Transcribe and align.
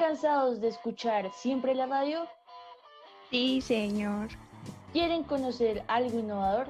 cansados 0.00 0.62
de 0.62 0.68
escuchar 0.68 1.30
siempre 1.30 1.74
la 1.74 1.84
radio? 1.84 2.26
Sí, 3.30 3.60
señor. 3.60 4.28
¿Quieren 4.94 5.24
conocer 5.24 5.84
algo 5.88 6.18
innovador? 6.18 6.68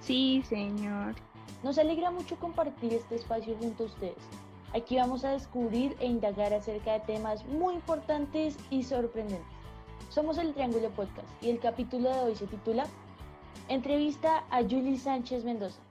Sí, 0.00 0.42
señor. 0.48 1.16
Nos 1.62 1.76
alegra 1.76 2.10
mucho 2.10 2.36
compartir 2.36 2.94
este 2.94 3.16
espacio 3.16 3.54
junto 3.60 3.82
a 3.82 3.86
ustedes. 3.86 4.16
Aquí 4.74 4.96
vamos 4.96 5.22
a 5.26 5.32
descubrir 5.32 5.96
e 6.00 6.06
indagar 6.06 6.54
acerca 6.54 6.94
de 6.94 7.00
temas 7.00 7.44
muy 7.44 7.74
importantes 7.74 8.56
y 8.70 8.84
sorprendentes. 8.84 9.46
Somos 10.08 10.38
el 10.38 10.54
Triángulo 10.54 10.88
Podcast 10.92 11.28
y 11.42 11.50
el 11.50 11.60
capítulo 11.60 12.08
de 12.08 12.20
hoy 12.20 12.36
se 12.36 12.46
titula 12.46 12.86
Entrevista 13.68 14.44
a 14.48 14.62
Julie 14.62 14.96
Sánchez 14.96 15.44
Mendoza. 15.44 15.85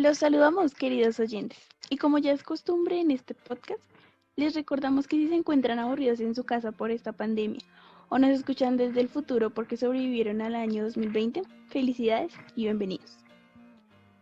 Los 0.00 0.16
saludamos, 0.16 0.74
queridos 0.74 1.20
oyentes. 1.20 1.58
Y 1.90 1.98
como 1.98 2.16
ya 2.16 2.32
es 2.32 2.42
costumbre 2.42 3.00
en 3.00 3.10
este 3.10 3.34
podcast, 3.34 3.82
les 4.34 4.54
recordamos 4.54 5.06
que 5.06 5.16
si 5.16 5.28
se 5.28 5.34
encuentran 5.34 5.78
aburridos 5.78 6.20
en 6.20 6.34
su 6.34 6.44
casa 6.44 6.72
por 6.72 6.90
esta 6.90 7.12
pandemia 7.12 7.60
o 8.08 8.18
nos 8.18 8.30
escuchan 8.30 8.78
desde 8.78 9.02
el 9.02 9.10
futuro 9.10 9.50
porque 9.50 9.76
sobrevivieron 9.76 10.40
al 10.40 10.54
año 10.54 10.84
2020, 10.84 11.42
felicidades 11.68 12.32
y 12.56 12.62
bienvenidos. 12.62 13.18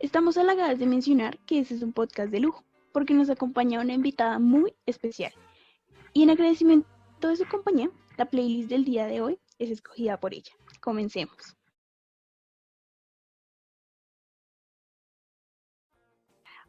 Estamos 0.01 0.37
halagadas 0.37 0.81
de 0.81 0.87
mencionar 0.87 1.39
que 1.47 1.61
este 1.61 1.77
es 1.77 1.83
un 1.85 1.93
podcast 1.93 2.33
de 2.33 2.41
lujo 2.41 2.65
porque 2.91 3.15
nos 3.15 3.31
acompaña 3.31 3.81
una 3.81 3.95
invitada 3.95 4.41
muy 4.41 4.75
especial. 4.85 5.33
Y 6.13 6.25
en 6.25 6.31
agradecimiento 6.31 6.89
de 7.21 7.37
su 7.37 7.47
compañía, 7.47 7.89
la 8.17 8.25
playlist 8.25 8.69
del 8.69 8.85
día 8.85 9.07
de 9.07 9.21
hoy 9.21 9.39
es 9.61 9.71
escogida 9.71 10.19
por 10.19 10.35
ella. 10.35 10.51
Comencemos. 10.81 11.57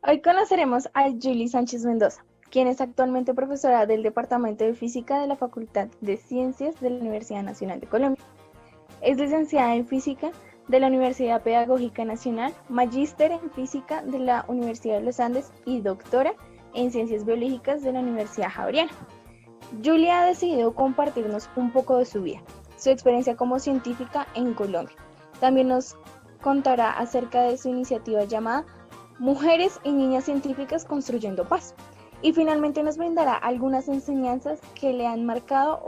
Hoy 0.01 0.21
conoceremos 0.21 0.87
a 0.93 1.09
Julie 1.09 1.49
Sánchez 1.49 1.83
Mendoza, 1.83 2.23
quien 2.49 2.67
es 2.67 2.79
actualmente 2.79 3.33
profesora 3.33 3.85
del 3.85 4.01
Departamento 4.01 4.63
de 4.63 4.73
Física 4.73 5.19
de 5.19 5.27
la 5.27 5.35
Facultad 5.35 5.89
de 5.99 6.15
Ciencias 6.15 6.79
de 6.79 6.89
la 6.89 7.01
Universidad 7.01 7.43
Nacional 7.43 7.81
de 7.81 7.87
Colombia. 7.87 8.23
Es 9.01 9.17
licenciada 9.17 9.75
en 9.75 9.85
Física 9.85 10.31
de 10.69 10.79
la 10.79 10.87
Universidad 10.87 11.43
Pedagógica 11.43 12.05
Nacional, 12.05 12.53
magíster 12.69 13.31
en 13.31 13.51
Física 13.51 14.01
de 14.01 14.19
la 14.19 14.45
Universidad 14.47 14.99
de 14.99 15.03
los 15.03 15.19
Andes 15.19 15.51
y 15.65 15.81
doctora 15.81 16.33
en 16.73 16.93
Ciencias 16.93 17.25
Biológicas 17.25 17.83
de 17.83 17.91
la 17.91 17.99
Universidad 17.99 18.51
Javeriana. 18.51 18.91
Julie 19.83 20.11
ha 20.11 20.25
decidido 20.25 20.73
compartirnos 20.75 21.49
un 21.57 21.73
poco 21.73 21.97
de 21.97 22.05
su 22.05 22.21
vida, 22.21 22.41
su 22.77 22.89
experiencia 22.89 23.35
como 23.35 23.59
científica 23.59 24.27
en 24.33 24.53
Colombia. 24.53 24.95
También 25.41 25.67
nos 25.67 25.97
contará 26.41 26.89
acerca 26.91 27.41
de 27.41 27.57
su 27.57 27.67
iniciativa 27.67 28.23
llamada 28.23 28.65
Mujeres 29.19 29.81
y 29.83 29.91
Niñas 29.91 30.23
Científicas 30.23 30.85
Construyendo 30.85 31.45
Paz. 31.45 31.75
Y 32.21 32.31
finalmente 32.31 32.83
nos 32.83 32.97
brindará 32.97 33.33
algunas 33.33 33.89
enseñanzas 33.89 34.61
que 34.79 34.93
le 34.93 35.07
han 35.07 35.25
marcado 35.25 35.83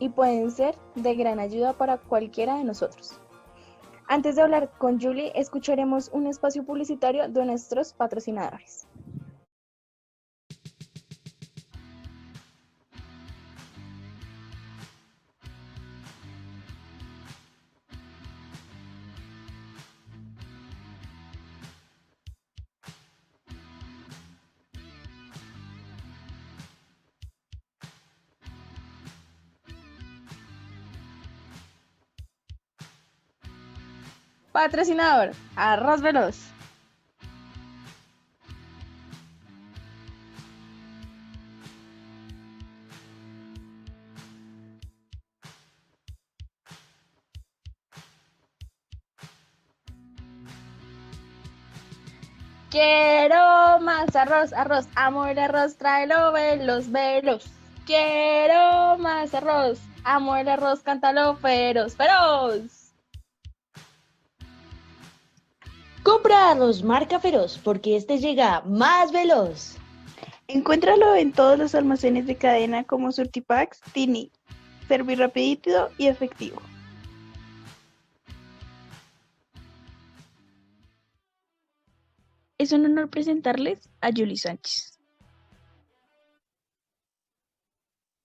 y 0.00 0.08
pueden 0.08 0.50
ser 0.50 0.74
de 0.96 1.14
gran 1.14 1.38
ayuda 1.38 1.74
para 1.74 1.96
cualquiera 1.96 2.56
de 2.58 2.64
nosotros. 2.64 3.20
Antes 4.08 4.34
de 4.34 4.42
hablar 4.42 4.72
con 4.78 5.00
Julie, 5.00 5.30
escucharemos 5.36 6.10
un 6.12 6.26
espacio 6.26 6.64
publicitario 6.64 7.28
de 7.28 7.46
nuestros 7.46 7.92
patrocinadores. 7.92 8.88
Patrocinador, 34.56 35.32
Arroz 35.54 36.00
Veloz. 36.00 36.38
Quiero 52.70 53.78
más 53.80 54.16
arroz, 54.16 54.54
arroz, 54.54 54.88
amor, 54.94 55.38
arroz, 55.38 55.76
tráelo, 55.76 56.32
velos, 56.32 56.90
velos. 56.90 57.44
Quiero 57.84 58.96
más 58.96 59.34
arroz, 59.34 59.78
amor, 60.02 60.48
arroz, 60.48 60.80
cántalo, 60.80 61.36
feroz, 61.36 61.94
feroz. 61.94 62.75
Compra 66.26 66.50
arroz 66.50 66.82
marca 66.82 67.20
Feroz 67.20 67.56
porque 67.62 67.94
este 67.94 68.18
llega 68.18 68.60
más 68.62 69.12
veloz. 69.12 69.76
Encuéntralo 70.48 71.14
en 71.14 71.32
todos 71.32 71.56
los 71.56 71.72
almacenes 71.76 72.26
de 72.26 72.34
cadena 72.34 72.82
como 72.82 73.12
Surtipax, 73.12 73.80
Tini. 73.92 74.32
Servir 74.88 75.20
rapidito 75.20 75.88
y 75.98 76.08
efectivo. 76.08 76.60
Es 82.58 82.72
un 82.72 82.86
honor 82.86 83.08
presentarles 83.08 83.88
a 84.00 84.08
Julie 84.08 84.36
Sánchez. 84.36 84.98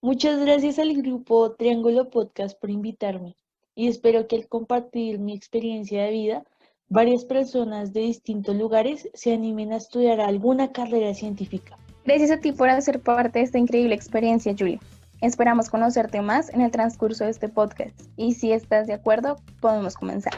Muchas 0.01 0.39
gracias 0.39 0.79
al 0.79 0.91
grupo 0.95 1.51
Triángulo 1.51 2.09
Podcast 2.09 2.59
por 2.59 2.71
invitarme 2.71 3.35
y 3.75 3.89
espero 3.89 4.27
que 4.27 4.37
al 4.37 4.47
compartir 4.47 5.19
mi 5.19 5.35
experiencia 5.35 6.05
de 6.05 6.09
vida 6.09 6.45
varias 6.91 7.23
personas 7.23 7.93
de 7.93 8.01
distintos 8.01 8.53
lugares 8.55 9.09
se 9.13 9.33
animen 9.33 9.71
a 9.71 9.77
estudiar 9.77 10.19
alguna 10.19 10.73
carrera 10.73 11.13
científica. 11.13 11.77
Gracias 12.03 12.31
a 12.31 12.37
ti 12.37 12.51
por 12.51 12.69
hacer 12.69 12.99
parte 12.99 13.39
de 13.39 13.45
esta 13.45 13.57
increíble 13.57 13.95
experiencia, 13.95 14.53
Julia. 14.57 14.79
Esperamos 15.21 15.69
conocerte 15.69 16.21
más 16.21 16.49
en 16.49 16.59
el 16.59 16.69
transcurso 16.69 17.23
de 17.23 17.29
este 17.29 17.47
podcast 17.47 17.97
y 18.17 18.33
si 18.33 18.51
estás 18.51 18.87
de 18.87 18.93
acuerdo, 18.93 19.37
podemos 19.61 19.95
comenzar. 19.95 20.33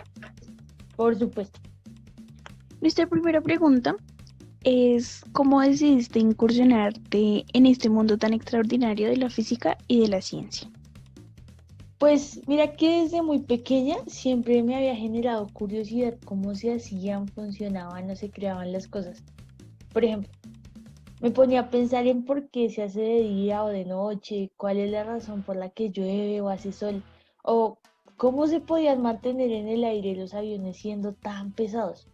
Por 0.96 1.18
supuesto. 1.18 1.59
Nuestra 2.81 3.08
primera 3.08 3.41
pregunta 3.41 3.96
es 4.64 5.24
cómo 5.31 5.59
decidiste 5.62 6.20
incursionarte 6.20 7.46
en 7.52 7.66
este 7.66 7.90
mundo 7.90 8.20
tan 8.20 8.34
extraordinario 8.34 9.08
de 9.08 9.18
la 9.18 9.30
física 9.31 9.78
y 9.88 10.02
de 10.02 10.08
la 10.08 10.22
ciencia. 10.22 10.70
Pues 12.03 12.46
mira 12.50 12.75
que 12.75 13.03
desde 13.03 13.22
muy 13.22 13.40
pequeña 13.40 13.96
siempre 14.08 14.62
me 14.62 14.75
había 14.75 14.94
generado 14.94 15.47
curiosidad 15.53 16.18
cómo 16.25 16.53
se 16.53 16.74
hacían, 16.74 17.30
funcionaban 17.30 18.12
o 18.12 18.16
se 18.18 18.30
creaban 18.30 18.74
las 18.74 18.90
cosas. 18.90 19.24
Por 19.94 20.03
ejemplo, 20.03 20.30
me 21.22 21.31
ponía 21.31 21.62
a 21.62 21.69
pensar 21.69 22.06
en 22.08 22.25
por 22.25 22.50
qué 22.50 22.69
se 22.69 22.84
hace 22.84 23.00
de 23.00 23.22
día 23.22 23.64
o 23.64 23.69
de 23.69 23.86
noche, 23.86 24.52
cuál 24.58 24.80
es 24.80 24.91
la 24.91 25.06
razón 25.06 25.44
por 25.44 25.56
la 25.56 25.69
que 25.69 25.91
llueve 25.91 26.41
o 26.41 26.50
hace 26.50 26.74
sol, 26.74 27.02
o 27.41 27.78
cómo 28.18 28.47
se 28.47 28.59
podían 28.59 29.02
mantener 29.02 29.53
en 29.53 29.70
el 29.70 29.85
aire 29.85 30.14
los 30.14 30.34
aviones 30.34 30.75
siendo 30.75 31.14
tan 31.14 31.53
pesados. 31.53 32.09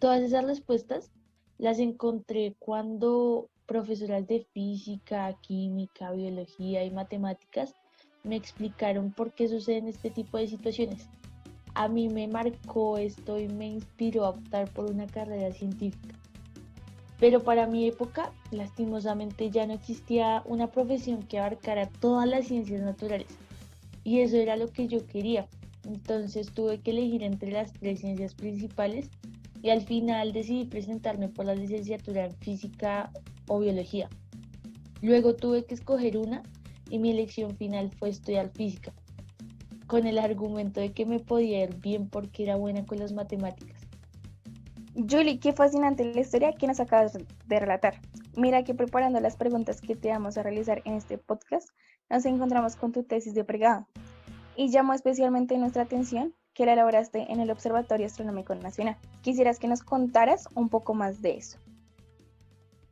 Todas 0.00 0.20
esas 0.20 0.44
respuestas 0.46 1.12
las 1.58 1.78
encontré 1.78 2.56
cuando 2.58 3.50
profesoras 3.66 4.26
de 4.26 4.48
física, 4.52 5.38
química, 5.42 6.10
biología 6.10 6.84
y 6.84 6.90
matemáticas 6.90 7.76
me 8.22 8.36
explicaron 8.36 9.12
por 9.12 9.32
qué 9.32 9.48
suceden 9.48 9.88
este 9.88 10.10
tipo 10.10 10.38
de 10.38 10.48
situaciones. 10.48 11.08
A 11.74 11.88
mí 11.88 12.08
me 12.08 12.28
marcó 12.28 12.98
esto 12.98 13.38
y 13.38 13.48
me 13.48 13.66
inspiró 13.66 14.24
a 14.24 14.30
optar 14.30 14.70
por 14.70 14.90
una 14.90 15.06
carrera 15.06 15.52
científica. 15.52 16.14
Pero 17.18 17.42
para 17.42 17.66
mi 17.66 17.86
época, 17.86 18.32
lastimosamente, 18.50 19.50
ya 19.50 19.66
no 19.66 19.74
existía 19.74 20.42
una 20.46 20.68
profesión 20.68 21.22
que 21.22 21.38
abarcara 21.38 21.88
todas 22.00 22.26
las 22.26 22.46
ciencias 22.46 22.80
naturales. 22.80 23.28
Y 24.04 24.20
eso 24.20 24.36
era 24.36 24.56
lo 24.56 24.68
que 24.68 24.88
yo 24.88 25.06
quería. 25.06 25.46
Entonces 25.86 26.50
tuve 26.52 26.80
que 26.80 26.92
elegir 26.92 27.22
entre 27.22 27.52
las 27.52 27.72
tres 27.74 28.00
ciencias 28.00 28.34
principales 28.34 29.10
y 29.62 29.70
al 29.70 29.82
final 29.82 30.32
decidí 30.32 30.64
presentarme 30.64 31.28
por 31.28 31.44
la 31.44 31.54
licenciatura 31.54 32.24
en 32.24 32.34
física 32.36 33.10
o 33.46 33.60
biología. 33.60 34.08
Luego 35.02 35.34
tuve 35.34 35.64
que 35.64 35.74
escoger 35.74 36.16
una 36.16 36.42
y 36.90 36.98
mi 36.98 37.10
elección 37.12 37.56
final 37.56 37.90
fue 37.98 38.10
estudiar 38.10 38.50
física, 38.50 38.92
con 39.86 40.06
el 40.06 40.18
argumento 40.18 40.80
de 40.80 40.92
que 40.92 41.06
me 41.06 41.20
podía 41.20 41.64
ir 41.64 41.76
bien 41.76 42.08
porque 42.08 42.42
era 42.42 42.56
buena 42.56 42.84
con 42.84 42.98
las 42.98 43.12
matemáticas. 43.12 43.80
Julie, 44.94 45.38
qué 45.38 45.52
fascinante 45.52 46.12
la 46.12 46.20
historia 46.20 46.52
que 46.52 46.66
nos 46.66 46.80
acabas 46.80 47.12
de 47.12 47.60
relatar. 47.60 48.00
Mira 48.36 48.64
que 48.64 48.74
preparando 48.74 49.20
las 49.20 49.36
preguntas 49.36 49.80
que 49.80 49.96
te 49.96 50.08
vamos 50.08 50.36
a 50.36 50.42
realizar 50.42 50.82
en 50.84 50.94
este 50.94 51.16
podcast, 51.16 51.70
nos 52.10 52.26
encontramos 52.26 52.76
con 52.76 52.92
tu 52.92 53.04
tesis 53.04 53.34
de 53.34 53.44
pregrado. 53.44 53.86
Y 54.56 54.70
llamó 54.70 54.92
especialmente 54.92 55.56
nuestra 55.56 55.84
atención 55.84 56.34
que 56.54 56.66
la 56.66 56.72
elaboraste 56.72 57.32
en 57.32 57.40
el 57.40 57.50
Observatorio 57.50 58.06
Astronómico 58.06 58.54
Nacional. 58.54 58.96
Quisieras 59.22 59.58
que 59.58 59.68
nos 59.68 59.82
contaras 59.82 60.48
un 60.54 60.68
poco 60.68 60.92
más 60.92 61.22
de 61.22 61.36
eso. 61.36 61.58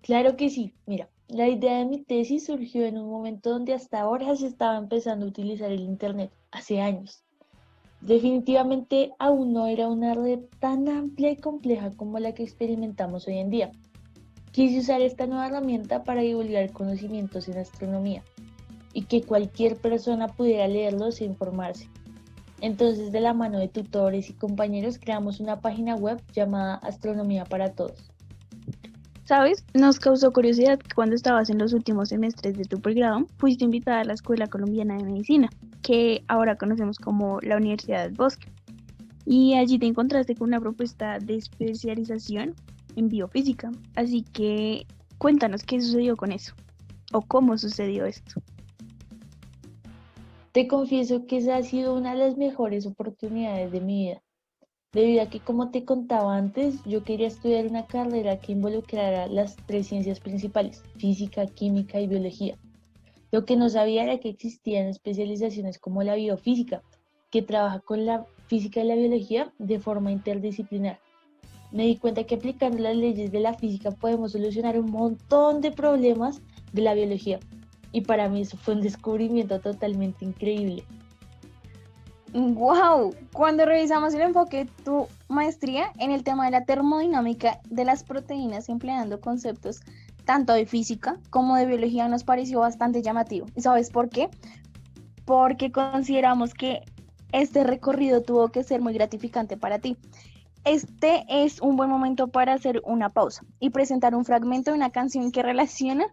Claro 0.01 0.37
que 0.37 0.49
sí. 0.49 0.75
Mira, 0.87 1.09
la 1.29 1.47
idea 1.47 1.79
de 1.79 1.85
mi 1.85 2.03
tesis 2.03 2.47
surgió 2.47 2.87
en 2.87 2.97
un 2.97 3.11
momento 3.11 3.51
donde 3.51 3.75
hasta 3.75 4.01
ahora 4.01 4.35
se 4.35 4.47
estaba 4.47 4.79
empezando 4.79 5.27
a 5.27 5.29
utilizar 5.29 5.71
el 5.71 5.81
Internet, 5.81 6.33
hace 6.51 6.81
años. 6.81 7.23
Definitivamente 8.01 9.13
aún 9.19 9.53
no 9.53 9.67
era 9.67 9.89
una 9.89 10.15
red 10.15 10.41
tan 10.59 10.89
amplia 10.89 11.31
y 11.31 11.37
compleja 11.37 11.91
como 11.91 12.19
la 12.19 12.33
que 12.33 12.45
experimentamos 12.45 13.29
hoy 13.29 13.39
en 13.39 13.51
día. 13.51 13.73
Quise 14.53 14.79
usar 14.79 15.03
esta 15.03 15.27
nueva 15.27 15.49
herramienta 15.49 16.03
para 16.03 16.23
divulgar 16.23 16.73
conocimientos 16.73 17.47
en 17.49 17.59
astronomía 17.59 18.23
y 18.95 19.03
que 19.05 19.23
cualquier 19.23 19.77
persona 19.77 20.29
pudiera 20.29 20.67
leerlos 20.67 21.21
e 21.21 21.27
informarse. 21.27 21.91
Entonces, 22.61 23.13
de 23.13 23.21
la 23.21 23.35
mano 23.35 23.59
de 23.59 23.69
tutores 23.69 24.31
y 24.31 24.33
compañeros, 24.33 24.99
creamos 24.99 25.41
una 25.41 25.61
página 25.61 25.95
web 25.95 26.21
llamada 26.33 26.77
Astronomía 26.77 27.45
para 27.45 27.73
Todos. 27.73 28.11
¿Sabes? 29.29 29.63
Nos 29.75 29.99
causó 29.99 30.33
curiosidad 30.33 30.79
que 30.79 30.95
cuando 30.95 31.15
estabas 31.15 31.51
en 31.51 31.59
los 31.59 31.75
últimos 31.75 32.09
semestres 32.09 32.57
de 32.57 32.65
tu 32.65 32.81
pregrado, 32.81 33.27
fuiste 33.37 33.63
invitada 33.63 34.01
a 34.01 34.05
la 34.05 34.15
Escuela 34.15 34.47
Colombiana 34.47 34.97
de 34.97 35.05
Medicina, 35.05 35.51
que 35.83 36.25
ahora 36.29 36.57
conocemos 36.57 36.97
como 36.97 37.39
la 37.43 37.59
Universidad 37.59 38.05
del 38.05 38.15
Bosque. 38.15 38.49
Y 39.27 39.53
allí 39.53 39.79
te 39.79 39.85
encontraste 39.85 40.35
con 40.35 40.49
una 40.49 40.61
propuesta 40.61 41.19
de 41.19 41.35
especialización 41.35 42.55
en 42.97 43.09
biofísica. 43.11 43.71
Así 43.97 44.23
que 44.23 44.87
cuéntanos 45.19 45.63
qué 45.63 45.79
sucedió 45.79 46.17
con 46.17 46.33
eso 46.33 46.55
o 47.13 47.21
cómo 47.21 47.59
sucedió 47.59 48.07
esto. 48.07 48.41
Te 50.53 50.67
confieso 50.69 51.27
que 51.27 51.37
esa 51.37 51.57
ha 51.57 51.63
sido 51.63 51.95
una 51.95 52.15
de 52.15 52.21
las 52.21 52.39
mejores 52.39 52.87
oportunidades 52.87 53.73
de 53.73 53.81
mi 53.83 54.07
vida 54.07 54.23
debido 54.93 55.23
a 55.23 55.27
que, 55.27 55.41
como 55.41 55.71
te 55.71 55.85
contaba 55.85 56.37
antes, 56.37 56.83
yo 56.85 57.05
quería 57.05 57.29
estudiar 57.29 57.67
una 57.67 57.87
carrera 57.87 58.39
que 58.39 58.53
involucrara 58.53 59.27
las 59.27 59.57
tres 59.67 59.89
ciencias 59.89 60.21
principales, 60.21 60.83
física, 60.97 61.47
química 61.47 62.01
y 62.01 62.07
biología. 62.07 62.57
Lo 63.31 63.45
que 63.45 63.57
no 63.57 63.69
sabía 63.69 64.05
era 64.05 64.19
que 64.19 64.31
existían 64.31 64.87
especializaciones 64.87 65.79
como 65.79 66.03
la 66.03 66.15
biofísica, 66.15 66.83
que 67.31 67.43
trabaja 67.43 67.81
con 67.81 68.07
la 68.07 68.25
física 68.47 68.81
y 68.81 68.87
la 68.87 68.95
biología 68.95 69.53
de 69.59 69.79
forma 69.79 70.11
interdisciplinar. 70.11 70.99
Me 71.71 71.85
di 71.85 71.97
cuenta 71.97 72.25
que 72.25 72.37
aplicando 72.37 72.79
las 72.79 72.97
leyes 72.97 73.31
de 73.31 73.41
la 73.41 73.53
física 73.53 73.91
podemos 73.91 74.33
solucionar 74.33 74.81
un 74.81 74.91
montón 74.91 75.61
de 75.61 75.71
problemas 75.71 76.41
de 76.73 76.81
la 76.81 76.95
biología. 76.95 77.39
Y 77.93 78.03
para 78.03 78.31
mí 78.31 78.41
eso 78.41 78.57
fue 78.57 78.75
un 78.75 78.81
descubrimiento 78.81 79.61
totalmente 79.61 80.25
increíble. 80.25 80.85
¡Wow! 82.35 83.15
Cuando 83.33 83.65
revisamos 83.65 84.13
el 84.13 84.21
enfoque 84.21 84.65
de 84.65 84.71
tu 84.85 85.07
maestría 85.29 85.93
en 85.99 86.11
el 86.11 86.25
tema 86.25 86.45
de 86.45 86.51
la 86.51 86.65
termodinámica 86.65 87.61
de 87.71 87.85
las 87.85 88.05
proteínas 88.05 88.69
empleando 88.69 89.21
conceptos 89.21 89.81
tanto 90.27 90.53
de 90.53 90.67
física 90.67 91.17
como 91.31 91.57
de 91.57 91.65
biología 91.65 92.07
nos 92.07 92.25
pareció 92.25 92.61
bastante 92.61 93.01
llamativo. 93.01 93.47
¿Y 93.57 93.63
sabes 93.63 93.89
por 93.89 94.11
qué? 94.11 94.29
Porque 95.25 95.73
consideramos 95.73 96.53
que 96.53 96.83
este 97.33 97.65
recorrido 97.65 98.23
tuvo 98.23 98.49
que 98.49 98.63
ser 98.63 98.83
muy 98.83 98.93
gratificante 98.93 99.57
para 99.57 99.79
ti. 99.79 99.97
Este 100.65 101.25
es 101.29 101.63
un 101.63 101.77
buen 101.77 101.89
momento 101.89 102.29
para 102.29 102.53
hacer 102.53 102.83
una 102.85 103.09
pausa 103.09 103.43
y 103.59 103.71
presentar 103.71 104.15
un 104.15 104.27
fragmento 104.27 104.71
de 104.71 104.77
una 104.77 104.91
canción 104.91 105.33
que 105.33 105.43
relaciona 105.43 106.07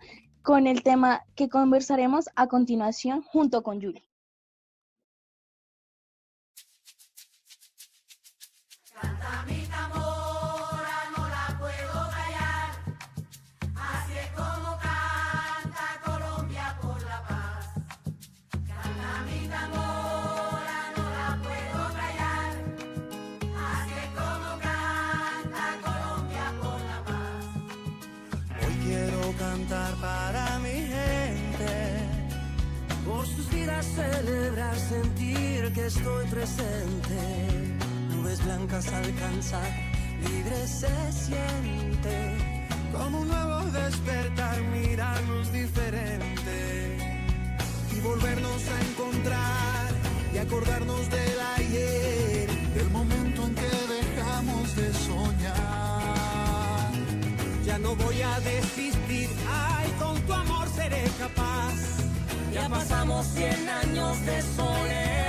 con 0.43 0.65
el 0.65 0.81
tema 0.81 1.23
que 1.35 1.49
conversaremos 1.49 2.29
a 2.37 2.47
continuación 2.47 3.21
junto 3.21 3.63
con 3.63 3.81
Julie. 3.81 4.14
Celebrar, 33.95 34.75
sentir 34.77 35.71
que 35.73 35.85
estoy 35.85 36.25
presente. 36.27 37.19
Nubes 38.09 38.43
blancas 38.43 38.87
alcanzar, 38.87 39.69
libre 40.27 40.67
se 40.67 40.95
siente. 41.11 42.15
Como 42.91 43.21
un 43.21 43.27
nuevo 43.27 43.61
despertar, 43.71 44.61
mirarnos 44.61 45.51
diferente. 45.51 46.97
Y 47.95 47.99
volvernos 48.01 48.61
a 48.67 48.81
encontrar 48.89 49.87
y 50.33 50.37
acordarnos 50.37 51.09
del 51.09 51.39
ayer. 51.57 52.49
El 52.81 52.89
momento 52.89 53.45
en 53.47 53.55
que 53.55 53.73
dejamos 53.97 54.75
de 54.75 54.93
soñar. 54.93 56.91
Ya 57.65 57.77
no 57.79 57.95
voy 57.95 58.21
a 58.21 58.39
desistir 58.41 59.29
tu 60.25 60.33
amor 60.33 60.67
seré 60.69 61.03
capaz. 61.19 61.54
Ya 62.55 62.69
pasamos 62.69 63.25
cien 63.35 63.67
años 63.67 64.25
de 64.25 64.41
soledad. 64.41 65.24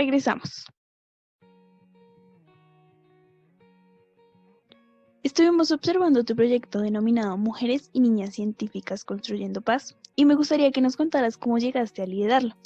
Regresamos. 0.00 0.64
Estuvimos 5.22 5.70
observando 5.72 6.24
tu 6.24 6.34
proyecto 6.34 6.80
denominado 6.80 7.36
Mujeres 7.36 7.90
y 7.92 8.00
Niñas 8.00 8.34
Científicas 8.34 9.04
Construyendo 9.04 9.60
Paz 9.60 9.94
y 10.16 10.24
me 10.24 10.34
gustaría 10.34 10.72
que 10.72 10.80
nos 10.80 10.96
contaras 10.96 11.36
cómo 11.36 11.58
llegaste 11.58 12.00
a 12.00 12.06
liderarlo. 12.06 12.56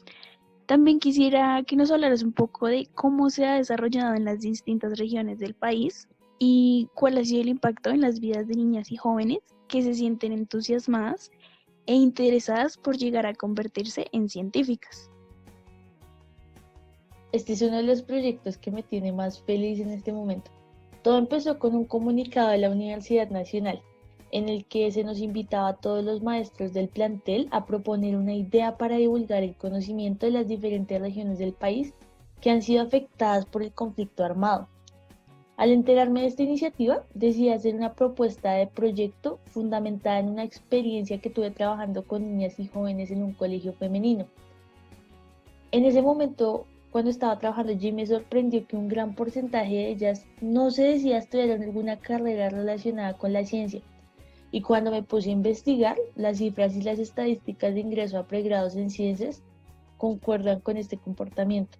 También 0.66 1.00
quisiera 1.00 1.64
que 1.64 1.74
nos 1.74 1.90
hablaras 1.90 2.22
un 2.22 2.32
poco 2.32 2.68
de 2.68 2.88
cómo 2.94 3.30
se 3.30 3.46
ha 3.46 3.56
desarrollado 3.56 4.14
en 4.14 4.24
las 4.24 4.38
distintas 4.40 4.96
regiones 4.96 5.40
del 5.40 5.54
país 5.54 6.06
y 6.38 6.88
cuál 6.94 7.18
ha 7.18 7.24
sido 7.24 7.42
el 7.42 7.48
impacto 7.48 7.90
en 7.90 8.00
las 8.00 8.20
vidas 8.20 8.46
de 8.46 8.54
niñas 8.54 8.92
y 8.92 8.96
jóvenes 8.96 9.40
que 9.66 9.82
se 9.82 9.94
sienten 9.94 10.30
entusiasmadas 10.30 11.32
e 11.86 11.94
interesadas 11.94 12.78
por 12.78 12.96
llegar 12.96 13.26
a 13.26 13.34
convertirse 13.34 14.06
en 14.12 14.28
científicas. 14.28 15.10
Este 17.34 17.54
es 17.54 17.62
uno 17.62 17.78
de 17.78 17.82
los 17.82 18.02
proyectos 18.02 18.58
que 18.58 18.70
me 18.70 18.84
tiene 18.84 19.10
más 19.10 19.40
feliz 19.40 19.80
en 19.80 19.90
este 19.90 20.12
momento. 20.12 20.52
Todo 21.02 21.18
empezó 21.18 21.58
con 21.58 21.74
un 21.74 21.84
comunicado 21.84 22.50
de 22.50 22.58
la 22.58 22.70
Universidad 22.70 23.28
Nacional, 23.28 23.82
en 24.30 24.48
el 24.48 24.64
que 24.66 24.88
se 24.92 25.02
nos 25.02 25.18
invitaba 25.18 25.66
a 25.66 25.76
todos 25.76 26.04
los 26.04 26.22
maestros 26.22 26.72
del 26.72 26.86
plantel 26.86 27.48
a 27.50 27.66
proponer 27.66 28.14
una 28.14 28.34
idea 28.34 28.76
para 28.76 28.98
divulgar 28.98 29.42
el 29.42 29.56
conocimiento 29.56 30.26
de 30.26 30.30
las 30.30 30.46
diferentes 30.46 31.00
regiones 31.00 31.40
del 31.40 31.54
país 31.54 31.92
que 32.40 32.50
han 32.50 32.62
sido 32.62 32.84
afectadas 32.84 33.46
por 33.46 33.64
el 33.64 33.72
conflicto 33.72 34.22
armado. 34.24 34.68
Al 35.56 35.72
enterarme 35.72 36.20
de 36.20 36.28
esta 36.28 36.44
iniciativa, 36.44 37.02
decidí 37.14 37.48
hacer 37.48 37.74
una 37.74 37.94
propuesta 37.94 38.52
de 38.52 38.68
proyecto 38.68 39.40
fundamentada 39.46 40.20
en 40.20 40.28
una 40.28 40.44
experiencia 40.44 41.18
que 41.18 41.30
tuve 41.30 41.50
trabajando 41.50 42.04
con 42.04 42.22
niñas 42.22 42.60
y 42.60 42.68
jóvenes 42.68 43.10
en 43.10 43.24
un 43.24 43.32
colegio 43.32 43.72
femenino. 43.72 44.26
En 45.72 45.84
ese 45.84 46.00
momento 46.00 46.66
cuando 46.94 47.10
estaba 47.10 47.40
trabajando 47.40 47.72
allí 47.72 47.90
me 47.90 48.06
sorprendió 48.06 48.68
que 48.68 48.76
un 48.76 48.86
gran 48.86 49.16
porcentaje 49.16 49.74
de 49.74 49.88
ellas 49.88 50.26
no 50.40 50.70
se 50.70 50.84
decía 50.84 51.18
estudiar 51.18 51.48
en 51.48 51.64
alguna 51.64 51.98
carrera 51.98 52.50
relacionada 52.50 53.14
con 53.14 53.32
la 53.32 53.44
ciencia. 53.44 53.82
Y 54.52 54.60
cuando 54.60 54.92
me 54.92 55.02
puse 55.02 55.30
a 55.30 55.32
investigar 55.32 55.96
las 56.14 56.38
cifras 56.38 56.76
y 56.76 56.82
las 56.82 57.00
estadísticas 57.00 57.74
de 57.74 57.80
ingreso 57.80 58.16
a 58.16 58.28
pregrados 58.28 58.76
en 58.76 58.90
ciencias, 58.90 59.42
concuerdan 59.98 60.60
con 60.60 60.76
este 60.76 60.96
comportamiento. 60.96 61.78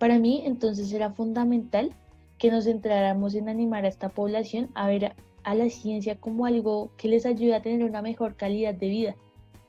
Para 0.00 0.18
mí, 0.18 0.42
entonces, 0.44 0.92
era 0.92 1.12
fundamental 1.12 1.94
que 2.36 2.50
nos 2.50 2.64
centráramos 2.64 3.36
en 3.36 3.48
animar 3.48 3.84
a 3.84 3.88
esta 3.88 4.08
población 4.08 4.70
a 4.74 4.88
ver 4.88 5.14
a, 5.44 5.54
la 5.54 5.70
ciencia 5.70 6.18
como 6.18 6.46
algo 6.46 6.90
que 6.96 7.06
les 7.06 7.26
ayuda 7.26 7.58
a 7.58 7.62
tener 7.62 7.88
una 7.88 8.02
mejor 8.02 8.34
calidad 8.34 8.74
de 8.74 8.88
vida 8.88 9.16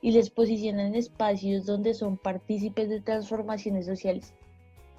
y 0.02 0.10
les 0.10 0.30
posiciona 0.30 0.84
en 0.84 0.96
espacios 0.96 1.64
donde 1.64 1.94
son 1.94 2.16
partícipes 2.16 2.88
de 2.88 3.00
transformaciones 3.00 3.86
sociales. 3.86 4.34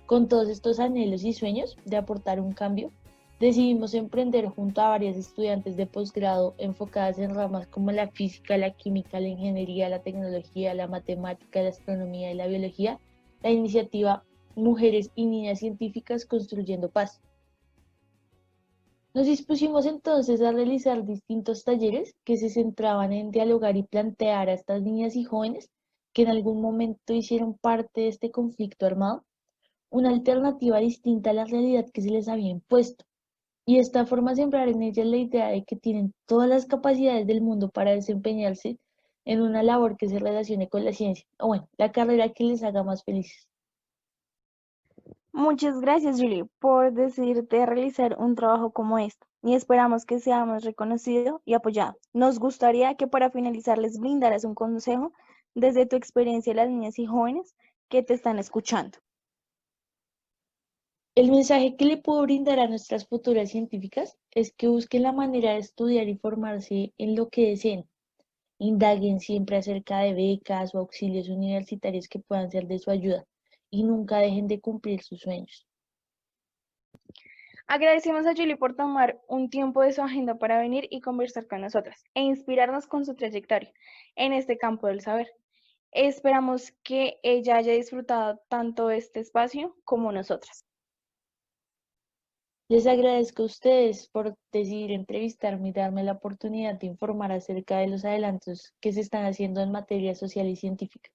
Con 0.10 0.28
todos 0.28 0.50
estos 0.50 0.80
anhelos 0.80 1.24
y 1.24 1.34
sueños 1.34 1.78
de 1.86 1.96
aportar 1.96 2.42
un 2.42 2.52
cambio, 2.52 2.92
decidimos 3.40 3.94
emprender 3.94 4.48
junto 4.48 4.82
a 4.82 4.90
varias 4.90 5.16
estudiantes 5.16 5.78
de 5.78 5.86
posgrado 5.86 6.56
enfocadas 6.58 7.20
en 7.20 7.36
ramas 7.36 7.68
como 7.68 7.92
la 7.92 8.08
física, 8.08 8.58
la 8.58 8.72
química, 8.72 9.20
la 9.20 9.28
ingeniería, 9.28 9.88
la 9.88 10.02
tecnología, 10.02 10.74
la 10.74 10.88
matemática, 10.88 11.62
la 11.62 11.70
astronomía 11.70 12.32
y 12.32 12.34
la 12.34 12.48
biología, 12.48 13.00
la 13.44 13.52
iniciativa 13.52 14.24
Mujeres 14.56 15.12
y 15.14 15.28
Niñas 15.28 15.60
Científicas 15.60 16.26
Construyendo 16.26 16.90
Paz. 16.90 17.22
Nos 19.14 19.28
dispusimos 19.28 19.86
entonces 19.86 20.42
a 20.42 20.52
realizar 20.52 21.06
distintos 21.06 21.64
talleres 21.64 22.16
que 22.24 22.36
se 22.38 22.50
centraban 22.50 23.14
en 23.14 23.30
dialogar 23.30 23.78
y 23.78 23.84
plantear 23.84 24.50
a 24.50 24.54
estas 24.54 24.82
niñas 24.82 25.16
y 25.16 25.24
jóvenes 25.24 25.70
que 26.14 26.24
en 26.24 26.30
algún 26.30 26.62
momento 26.62 27.14
hicieron 27.14 27.54
parte 27.54 28.02
de 28.02 28.08
este 28.08 28.32
conflicto 28.32 28.88
armado 28.88 29.24
una 29.90 30.10
alternativa 30.10 30.80
distinta 30.80 31.32
a 31.32 31.34
la 31.34 31.46
realidad 31.46 31.86
que 31.94 32.02
se 32.02 32.10
les 32.10 32.28
había 32.28 32.50
impuesto. 32.50 33.06
Y 33.66 33.80
esta 33.80 34.06
forma 34.06 34.36
sembrar 34.36 34.68
en 34.70 34.82
ellas 34.82 35.06
la 35.06 35.18
idea 35.18 35.50
de 35.50 35.64
que 35.64 35.76
tienen 35.76 36.14
todas 36.26 36.50
las 36.50 36.66
capacidades 36.66 37.28
del 37.28 37.42
mundo 37.42 37.70
para 37.70 37.92
desempeñarse 37.92 38.80
en 39.26 39.42
una 39.42 39.62
labor 39.64 39.98
que 39.98 40.10
se 40.10 40.20
relacione 40.20 40.70
con 40.70 40.86
la 40.86 40.94
ciencia, 40.94 41.28
o 41.38 41.48
bueno, 41.48 41.70
la 41.78 41.92
carrera 41.92 42.30
que 42.30 42.46
les 42.46 42.64
haga 42.64 42.84
más 42.84 43.04
felices. 43.04 43.48
Muchas 45.32 45.80
gracias, 45.80 46.20
Julie, 46.20 46.46
por 46.60 46.92
decidirte 46.92 47.66
realizar 47.66 48.18
un 48.20 48.36
trabajo 48.36 48.72
como 48.72 48.98
este 48.98 49.28
y 49.44 49.54
esperamos 49.54 50.06
que 50.06 50.20
seamos 50.20 50.64
reconocidos 50.64 51.42
y 51.46 51.54
apoyados. 51.54 51.96
Nos 52.12 52.40
gustaría 52.40 52.96
que 52.96 53.08
para 53.08 53.30
finalizar 53.30 53.78
les 53.78 54.00
brindaras 54.00 54.44
un 54.44 54.56
consejo 54.56 55.14
desde 55.56 55.86
tu 55.86 55.96
experiencia 55.96 56.52
de 56.54 56.58
las 56.58 56.70
niñas 56.70 57.00
y 57.00 57.06
jóvenes 57.06 57.56
que 57.88 58.04
te 58.04 58.16
están 58.16 58.40
escuchando. 58.40 58.98
El 61.20 61.32
mensaje 61.32 61.76
que 61.76 61.84
le 61.84 61.98
puedo 61.98 62.22
brindar 62.22 62.62
a 62.62 62.70
nuestras 62.70 63.06
futuras 63.06 63.50
científicas 63.52 64.18
es 64.32 64.54
que 64.54 64.70
busquen 64.70 65.04
la 65.04 65.12
manera 65.12 65.52
de 65.52 65.58
estudiar 65.58 66.08
y 66.08 66.16
formarse 66.16 66.94
en 66.98 67.18
lo 67.18 67.28
que 67.28 67.50
deseen. 67.50 67.90
Indaguen 68.58 69.20
siempre 69.20 69.58
acerca 69.58 70.00
de 70.00 70.14
becas 70.14 70.74
o 70.74 70.78
auxilios 70.78 71.28
universitarios 71.28 72.08
que 72.08 72.20
puedan 72.20 72.50
ser 72.50 72.68
de 72.68 72.80
su 72.80 72.90
ayuda 72.90 73.26
y 73.70 73.84
nunca 73.84 74.20
dejen 74.20 74.48
de 74.48 74.62
cumplir 74.62 75.04
sus 75.04 75.20
sueños. 75.20 75.68
Agradecemos 77.68 78.26
a 78.26 78.34
Julie 78.34 78.56
por 78.56 78.78
tomar 78.78 79.20
un 79.28 79.50
tiempo 79.50 79.82
de 79.82 79.92
su 79.92 80.02
agenda 80.02 80.36
para 80.36 80.58
venir 80.58 80.88
y 80.90 81.02
conversar 81.02 81.48
con 81.48 81.60
nosotras 81.60 82.02
e 82.14 82.22
inspirarnos 82.22 82.88
con 82.88 83.04
su 83.04 83.14
trayectoria 83.16 83.74
en 84.16 84.32
este 84.32 84.58
campo 84.58 84.88
del 84.88 85.02
saber. 85.02 85.28
Esperamos 85.92 86.72
que 86.82 87.20
ella 87.24 87.58
haya 87.58 87.74
disfrutado 87.74 88.40
tanto 88.48 88.90
este 88.90 89.20
espacio 89.20 89.76
como 89.84 90.14
nosotras. 90.14 90.69
Les 92.70 92.86
agradezco 92.86 93.44
a 93.44 93.46
ustedes 93.48 94.08
por 94.08 94.38
decidir 94.52 94.92
entrevistarme 94.92 95.70
y 95.70 95.72
darme 95.74 96.04
la 96.04 96.14
oportunidad 96.14 96.76
de 96.80 96.86
informar 96.88 97.32
acerca 97.32 97.80
de 97.80 97.88
los 97.88 98.06
adelantos 98.06 98.74
que 98.80 98.94
se 98.94 99.02
están 99.02 99.26
haciendo 99.26 99.62
en 99.62 99.72
materia 99.72 100.14
social 100.16 100.48
y 100.48 100.56
científica. 100.56 101.10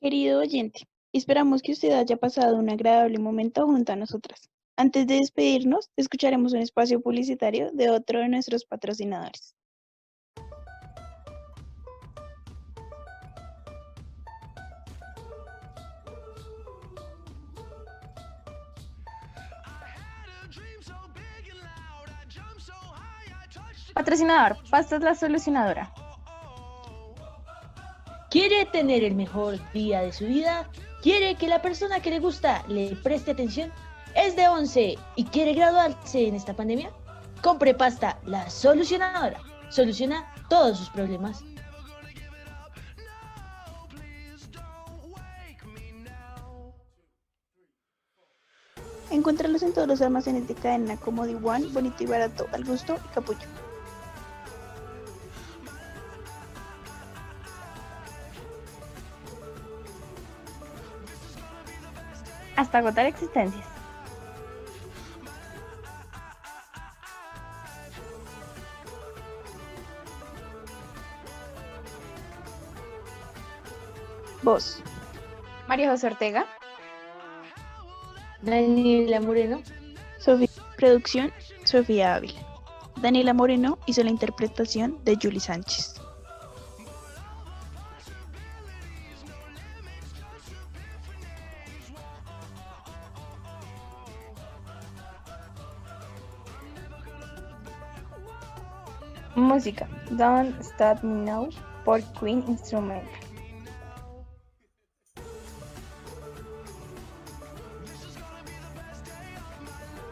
Querido 0.00 0.40
oyente, 0.40 0.88
esperamos 1.12 1.62
que 1.62 1.72
usted 1.72 1.90
haya 1.92 2.16
pasado 2.16 2.56
un 2.56 2.70
agradable 2.70 3.18
momento 3.18 3.66
junto 3.66 3.92
a 3.92 3.96
nosotras. 3.96 4.48
Antes 4.76 5.06
de 5.08 5.16
despedirnos, 5.16 5.90
escucharemos 5.96 6.52
un 6.52 6.60
espacio 6.60 7.00
publicitario 7.00 7.72
de 7.72 7.90
otro 7.90 8.20
de 8.20 8.28
nuestros 8.28 8.64
patrocinadores. 8.64 9.57
Patrocinador, 23.98 24.56
Pastas 24.70 25.02
La 25.02 25.16
Solucionadora. 25.16 25.92
¿Quiere 28.30 28.64
tener 28.66 29.02
el 29.02 29.16
mejor 29.16 29.58
día 29.72 30.02
de 30.02 30.12
su 30.12 30.24
vida? 30.24 30.70
¿Quiere 31.02 31.34
que 31.34 31.48
la 31.48 31.60
persona 31.60 31.98
que 31.98 32.10
le 32.10 32.20
gusta 32.20 32.62
le 32.68 32.94
preste 32.94 33.32
atención? 33.32 33.72
¿Es 34.14 34.36
de 34.36 34.46
11 34.46 34.96
y 35.16 35.24
quiere 35.24 35.52
graduarse 35.52 36.28
en 36.28 36.36
esta 36.36 36.54
pandemia? 36.54 36.92
Compre 37.42 37.74
pasta 37.74 38.20
La 38.24 38.48
Solucionadora. 38.48 39.40
Soluciona 39.68 40.32
todos 40.48 40.78
sus 40.78 40.90
problemas. 40.90 41.42
Encuéntralos 49.10 49.64
en 49.64 49.72
todos 49.72 49.88
los 49.88 50.00
almacenes 50.02 50.46
de 50.46 50.54
cadena 50.54 50.96
como 50.98 51.26
The 51.26 51.34
One, 51.34 51.66
Bonito 51.72 52.04
y 52.04 52.06
Barato, 52.06 52.46
Al 52.52 52.62
Gusto 52.62 52.96
y 53.04 53.12
Capullo. 53.12 53.67
Hasta 62.58 62.78
agotar 62.78 63.06
existencias. 63.06 63.64
Voz. 74.42 74.82
María 75.68 75.88
José 75.90 76.08
Ortega. 76.08 76.46
Daniela 78.42 79.20
Moreno. 79.20 79.62
Sofía. 80.18 80.48
Producción, 80.76 81.32
Sofía 81.64 82.16
Ávila. 82.16 82.40
Daniela 82.96 83.34
Moreno 83.34 83.78
hizo 83.86 84.02
la 84.02 84.10
interpretación 84.10 84.98
de 85.04 85.16
Julie 85.20 85.40
Sánchez. 85.40 85.97
Música: 99.68 99.86
Don't 100.10 100.58
Stop 100.62 101.02
Me 101.04 101.26
Now 101.26 101.50
por 101.84 102.00
Queen 102.18 102.42
Instrumental. 102.48 103.06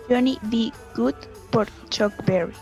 Johnny 0.08 0.38
B. 0.42 0.72
Good 0.94 1.14
por 1.50 1.66
Chuck 1.88 2.12
Berry. 2.26 2.52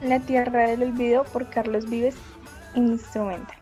La 0.00 0.18
Tierra 0.20 0.68
del 0.68 0.82
Olvido 0.84 1.24
por 1.24 1.50
Carlos 1.50 1.84
Vives, 1.90 2.16
Instrumental. 2.74 3.57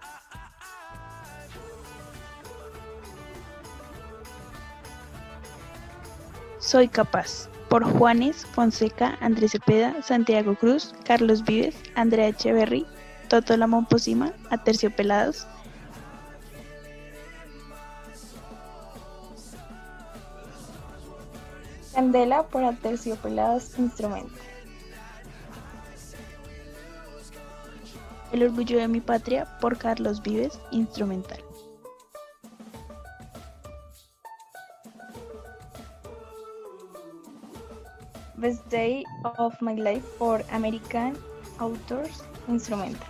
Soy 6.66 6.88
capaz. 6.88 7.48
Por 7.68 7.84
Juanes, 7.84 8.44
Fonseca, 8.44 9.16
Andrés 9.20 9.52
Cepeda, 9.52 10.02
Santiago 10.02 10.56
Cruz, 10.56 10.96
Carlos 11.04 11.44
Vives, 11.44 11.76
Andrea 11.94 12.26
Echeverry, 12.26 12.84
Toto 13.28 13.56
Lamón 13.56 13.86
Posima, 13.86 14.32
Aterciopelados. 14.50 15.46
Candela 21.94 22.42
por 22.48 22.64
Aterciopelados 22.64 23.78
Instrumento. 23.78 24.34
El 28.32 28.42
orgullo 28.42 28.78
de 28.78 28.88
mi 28.88 29.00
patria 29.00 29.46
por 29.60 29.78
Carlos 29.78 30.20
Vives, 30.20 30.58
instrumental. 30.72 31.45
Best 38.38 38.68
Day 38.68 39.04
of 39.38 39.60
My 39.62 39.74
Life 39.74 40.04
por 40.18 40.42
American 40.52 41.16
Authors 41.58 42.22
Instrumental. 42.48 43.06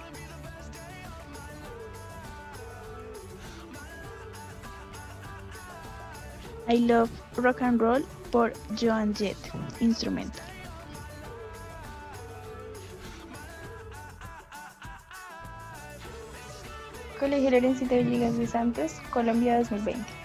I 6.69 6.77
Love 6.79 7.11
Rock 7.37 7.63
and 7.63 7.81
Roll 7.81 8.03
por 8.31 8.53
Joan 8.77 9.15
Jett 9.15 9.37
Instrumental. 9.81 10.45
Colegio 17.19 17.51
Lorenzo 17.51 17.87
de 17.87 18.03
Villegas 18.05 18.37
de 18.37 18.47
Santos, 18.47 18.93
Colombia 19.11 19.59
2020. 19.59 20.16